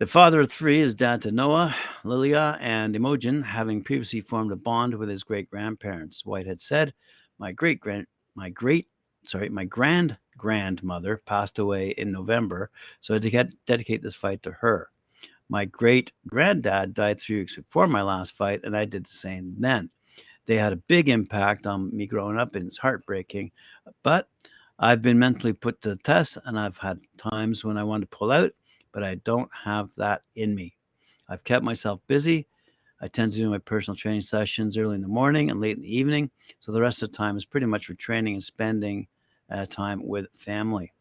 The 0.00 0.06
father 0.08 0.40
of 0.40 0.50
three 0.50 0.80
is 0.80 0.92
dad 0.92 1.22
to 1.22 1.30
Noah, 1.30 1.72
Lilia, 2.02 2.58
and 2.60 2.96
Imogen, 2.96 3.42
having 3.42 3.80
previously 3.80 4.20
formed 4.20 4.50
a 4.50 4.56
bond 4.56 4.96
with 4.96 5.08
his 5.08 5.22
great 5.22 5.48
grandparents. 5.48 6.26
Whitehead 6.26 6.60
said, 6.60 6.92
My 7.38 7.52
great 7.52 7.78
grand 7.78 8.08
my 8.34 8.50
great 8.50 8.88
sorry, 9.24 9.48
my 9.50 9.64
grand 9.64 10.18
grandmother 10.36 11.22
passed 11.26 11.60
away 11.60 11.90
in 11.90 12.10
November, 12.10 12.70
so 12.98 13.14
I 13.14 13.20
had 13.28 13.50
to 13.50 13.56
dedicate 13.66 14.02
this 14.02 14.16
fight 14.16 14.42
to 14.42 14.50
her. 14.50 14.90
My 15.48 15.64
great 15.64 16.10
granddad 16.26 16.92
died 16.92 17.20
three 17.20 17.38
weeks 17.38 17.54
before 17.54 17.86
my 17.86 18.02
last 18.02 18.34
fight, 18.34 18.62
and 18.64 18.76
I 18.76 18.86
did 18.86 19.06
the 19.06 19.10
same 19.10 19.54
then. 19.60 19.90
They 20.46 20.56
had 20.56 20.72
a 20.72 20.76
big 20.88 21.08
impact 21.08 21.68
on 21.68 21.96
me 21.96 22.08
growing 22.08 22.36
up, 22.36 22.56
and 22.56 22.66
it's 22.66 22.78
heartbreaking. 22.78 23.52
But 24.02 24.28
I've 24.76 25.02
been 25.02 25.20
mentally 25.20 25.52
put 25.52 25.80
to 25.82 25.90
the 25.90 25.96
test, 26.02 26.36
and 26.44 26.58
I've 26.58 26.78
had 26.78 26.98
times 27.16 27.64
when 27.64 27.78
I 27.78 27.84
wanted 27.84 28.10
to 28.10 28.16
pull 28.16 28.32
out, 28.32 28.50
but 28.94 29.02
I 29.02 29.16
don't 29.16 29.50
have 29.64 29.92
that 29.96 30.22
in 30.36 30.54
me. 30.54 30.76
I've 31.28 31.44
kept 31.44 31.64
myself 31.64 32.00
busy. 32.06 32.46
I 33.00 33.08
tend 33.08 33.32
to 33.32 33.38
do 33.38 33.50
my 33.50 33.58
personal 33.58 33.96
training 33.96 34.20
sessions 34.22 34.78
early 34.78 34.94
in 34.94 35.02
the 35.02 35.08
morning 35.08 35.50
and 35.50 35.60
late 35.60 35.76
in 35.76 35.82
the 35.82 35.94
evening. 35.94 36.30
So 36.60 36.72
the 36.72 36.80
rest 36.80 37.02
of 37.02 37.10
the 37.10 37.16
time 37.16 37.36
is 37.36 37.44
pretty 37.44 37.66
much 37.66 37.86
for 37.86 37.94
training 37.94 38.34
and 38.34 38.42
spending 38.42 39.08
uh, 39.50 39.66
time 39.66 40.06
with 40.06 40.28
family. 40.32 40.92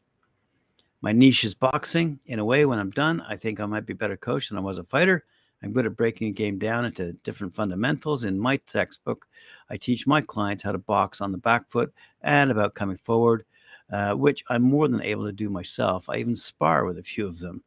My 1.02 1.12
niche 1.12 1.44
is 1.44 1.54
boxing. 1.54 2.20
In 2.26 2.40
a 2.40 2.46
way, 2.46 2.66
when 2.66 2.80
I'm 2.80 2.90
done, 2.90 3.22
I 3.22 3.36
think 3.36 3.60
I 3.60 3.66
might 3.68 3.86
be 3.86 3.94
a 3.94 3.98
better 3.98 4.18
coach 4.18 4.50
than 4.50 4.58
I 4.58 4.62
was 4.62 4.80
a 4.80 4.84
fighter. 4.84 5.24
I'm 5.62 5.72
good 5.72 5.86
at 5.86 5.96
breaking 5.96 6.28
a 6.28 6.32
game 6.32 6.58
down 6.58 6.86
into 6.86 7.14
different 7.24 7.56
fundamentals. 7.56 8.24
In 8.26 8.40
my 8.40 8.58
textbook, 8.58 9.28
I 9.70 9.78
teach 9.78 10.08
my 10.08 10.20
clients 10.20 10.64
how 10.64 10.74
to 10.74 10.78
box 10.78 11.22
on 11.22 11.32
the 11.32 11.38
back 11.38 11.70
foot 11.70 11.94
and 12.22 12.52
about 12.52 12.74
coming 12.74 12.98
forward, 12.98 13.46
uh, 13.92 14.14
which 14.14 14.44
I'm 14.50 14.64
more 14.64 14.90
than 14.90 15.02
able 15.02 15.26
to 15.26 15.32
do 15.32 15.50
myself. 15.50 16.10
I 16.10 16.18
even 16.18 16.36
spar 16.36 16.84
with 16.86 16.98
a 16.98 17.04
few 17.04 17.28
of 17.28 17.40
them. 17.40 17.64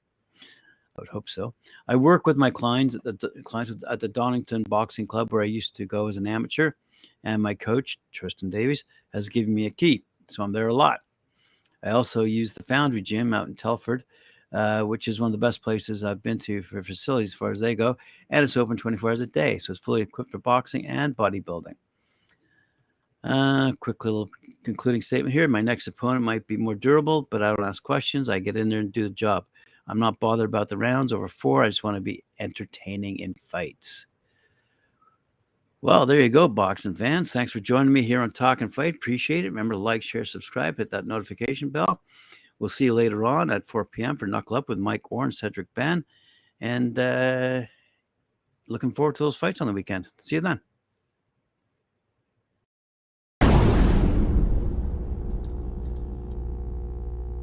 I 0.97 1.03
would 1.03 1.09
hope 1.09 1.29
so. 1.29 1.53
I 1.89 1.97
work 1.97 2.27
with 2.27 2.37
my 2.37 2.51
clients 2.51 2.95
at 2.95 3.05
the, 3.05 3.31
clients 3.45 3.73
at 3.89 4.01
the 4.01 4.09
Donington 4.09 4.65
Boxing 4.65 5.07
Club, 5.07 5.33
where 5.33 5.43
I 5.43 5.47
used 5.47 5.77
to 5.77 5.85
go 5.85 6.09
as 6.09 6.17
an 6.17 6.27
amateur, 6.27 6.73
and 7.25 7.43
my 7.43 7.55
coach 7.55 7.99
Tristan 8.13 8.51
Davies 8.51 8.85
has 9.13 9.29
given 9.29 9.55
me 9.55 9.67
a 9.67 9.71
key, 9.71 10.05
so 10.29 10.43
I'm 10.43 10.53
there 10.53 10.69
a 10.69 10.75
lot. 10.75 11.01
I 11.83 11.91
also 11.91 12.25
use 12.25 12.53
the 12.53 12.63
Foundry 12.65 13.03
Gym 13.03 13.35
out 13.35 13.49
in 13.49 13.55
Telford, 13.55 14.05
uh, 14.53 14.83
which 14.83 15.09
is 15.09 15.21
one 15.21 15.29
of 15.29 15.33
the 15.33 15.47
best 15.47 15.63
places 15.63 16.03
I've 16.03 16.23
been 16.23 16.39
to 16.41 16.63
for 16.63 16.83
facilities 16.83 17.29
as 17.29 17.35
far 17.35 17.51
as 17.51 17.61
they 17.61 17.75
go. 17.75 17.97
And 18.31 18.43
it's 18.43 18.57
open 18.57 18.77
24 18.77 19.11
hours 19.11 19.21
a 19.21 19.27
day. 19.27 19.59
So 19.59 19.73
it's 19.73 19.81
fully 19.81 20.03
equipped 20.03 20.31
for 20.31 20.39
boxing 20.39 20.87
and 20.87 21.17
bodybuilding. 21.17 21.75
Uh, 23.23 23.73
quick 23.81 24.05
little 24.05 24.31
concluding 24.63 25.03
statement 25.03 25.33
here. 25.33 25.49
My 25.49 25.61
next 25.61 25.87
opponent 25.89 26.25
might 26.25 26.47
be 26.47 26.57
more 26.57 26.77
durable, 26.77 27.23
but 27.31 27.43
I 27.43 27.55
don't 27.55 27.67
ask 27.67 27.83
questions. 27.83 28.29
I 28.29 28.39
get 28.39 28.57
in 28.57 28.69
there 28.69 28.81
and 28.81 28.93
do 28.93 29.05
the 29.05 29.15
job. 29.15 29.47
I'm 29.89 29.99
not 29.99 30.21
bothered 30.21 30.49
about 30.49 30.69
the 30.69 30.77
rounds 30.77 31.13
over 31.13 31.29
four. 31.29 31.63
I 31.63 31.69
just 31.69 31.85
want 31.85 31.97
to 31.97 32.01
be 32.01 32.25
entertaining 32.39 33.19
in 33.19 33.35
fights. 33.35 34.07
Well, 35.83 36.07
there 36.07 36.21
you 36.21 36.29
go, 36.29 36.49
boxing 36.49 36.95
fans. 36.95 37.33
Thanks 37.33 37.53
for 37.53 37.61
joining 37.61 37.93
me 37.93 38.03
here 38.03 38.21
on 38.21 38.33
Talk 38.33 38.61
and 38.61 38.75
Fight. 38.75 38.97
Appreciate 38.97 39.45
it. 39.45 39.51
Remember 39.51 39.75
to 39.75 39.79
like, 39.79 40.03
share, 40.03 40.25
subscribe, 40.25 40.79
hit 40.79 40.91
that 40.91 41.07
notification 41.07 41.69
bell. 41.69 42.03
We'll 42.59 42.69
see 42.69 42.87
you 42.87 42.95
later 42.95 43.25
on 43.25 43.51
at 43.51 43.67
4 43.67 43.85
p.m. 43.85 44.17
for 44.17 44.27
Knuckle 44.27 44.57
Up 44.57 44.69
with 44.69 44.79
Mike 44.79 45.13
Orr 45.13 45.25
and 45.25 45.35
Cedric 45.35 45.73
Ben. 45.75 46.05
And 46.61 46.99
uh, 46.99 47.63
looking 48.67 48.93
forward 48.93 49.17
to 49.17 49.25
those 49.25 49.37
fights 49.37 49.61
on 49.61 49.67
the 49.67 49.73
weekend. 49.73 50.09
See 50.23 50.37
you 50.37 50.41
then. 50.41 50.61